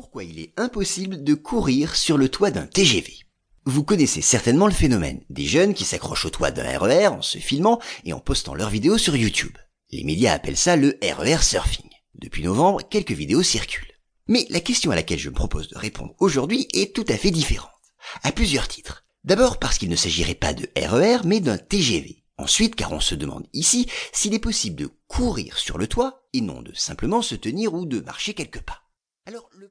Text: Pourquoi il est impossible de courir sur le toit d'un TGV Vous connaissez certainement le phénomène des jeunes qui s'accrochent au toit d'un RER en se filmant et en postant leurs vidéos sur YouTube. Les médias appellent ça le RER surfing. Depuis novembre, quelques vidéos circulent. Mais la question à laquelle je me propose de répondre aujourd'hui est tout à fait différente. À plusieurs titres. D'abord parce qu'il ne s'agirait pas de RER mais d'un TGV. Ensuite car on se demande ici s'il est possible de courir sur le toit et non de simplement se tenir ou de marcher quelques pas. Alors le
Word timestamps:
Pourquoi 0.00 0.22
il 0.22 0.38
est 0.38 0.52
impossible 0.56 1.24
de 1.24 1.34
courir 1.34 1.96
sur 1.96 2.18
le 2.18 2.28
toit 2.28 2.52
d'un 2.52 2.68
TGV 2.68 3.12
Vous 3.64 3.82
connaissez 3.82 4.22
certainement 4.22 4.68
le 4.68 4.72
phénomène 4.72 5.24
des 5.28 5.44
jeunes 5.44 5.74
qui 5.74 5.84
s'accrochent 5.84 6.26
au 6.26 6.30
toit 6.30 6.52
d'un 6.52 6.78
RER 6.78 7.08
en 7.08 7.20
se 7.20 7.38
filmant 7.38 7.80
et 8.04 8.12
en 8.12 8.20
postant 8.20 8.54
leurs 8.54 8.70
vidéos 8.70 8.96
sur 8.96 9.16
YouTube. 9.16 9.58
Les 9.90 10.04
médias 10.04 10.34
appellent 10.34 10.56
ça 10.56 10.76
le 10.76 10.96
RER 11.02 11.42
surfing. 11.42 11.90
Depuis 12.14 12.44
novembre, 12.44 12.88
quelques 12.88 13.10
vidéos 13.10 13.42
circulent. 13.42 13.92
Mais 14.28 14.46
la 14.50 14.60
question 14.60 14.92
à 14.92 14.94
laquelle 14.94 15.18
je 15.18 15.30
me 15.30 15.34
propose 15.34 15.66
de 15.66 15.76
répondre 15.76 16.14
aujourd'hui 16.20 16.68
est 16.74 16.94
tout 16.94 17.06
à 17.08 17.16
fait 17.16 17.32
différente. 17.32 17.72
À 18.22 18.30
plusieurs 18.30 18.68
titres. 18.68 19.04
D'abord 19.24 19.58
parce 19.58 19.78
qu'il 19.78 19.90
ne 19.90 19.96
s'agirait 19.96 20.36
pas 20.36 20.54
de 20.54 20.68
RER 20.76 21.24
mais 21.24 21.40
d'un 21.40 21.58
TGV. 21.58 22.22
Ensuite 22.36 22.76
car 22.76 22.92
on 22.92 23.00
se 23.00 23.16
demande 23.16 23.48
ici 23.52 23.88
s'il 24.12 24.32
est 24.32 24.38
possible 24.38 24.76
de 24.76 24.90
courir 25.08 25.58
sur 25.58 25.76
le 25.76 25.88
toit 25.88 26.28
et 26.34 26.40
non 26.40 26.62
de 26.62 26.72
simplement 26.72 27.20
se 27.20 27.34
tenir 27.34 27.74
ou 27.74 27.84
de 27.84 27.98
marcher 27.98 28.34
quelques 28.34 28.60
pas. 28.60 28.84
Alors 29.28 29.50
le 29.52 29.66